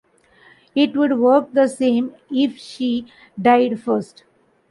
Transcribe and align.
It 0.73 0.97
would 0.97 1.19
work 1.19 1.53
the 1.53 1.67
same 1.67 2.15
if 2.31 2.57
she 2.57 3.05
died 3.39 3.79
first. 3.79 4.23